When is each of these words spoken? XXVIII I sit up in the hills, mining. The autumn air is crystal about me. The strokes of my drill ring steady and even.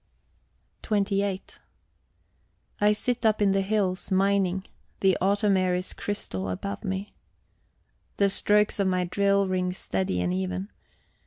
XXVIII 0.83 1.37
I 2.79 2.91
sit 2.91 3.23
up 3.23 3.39
in 3.39 3.51
the 3.51 3.61
hills, 3.61 4.09
mining. 4.09 4.63
The 5.01 5.15
autumn 5.21 5.55
air 5.55 5.75
is 5.75 5.93
crystal 5.93 6.49
about 6.49 6.83
me. 6.83 7.13
The 8.17 8.31
strokes 8.31 8.79
of 8.79 8.87
my 8.87 9.03
drill 9.03 9.47
ring 9.47 9.71
steady 9.73 10.19
and 10.19 10.33
even. 10.33 10.71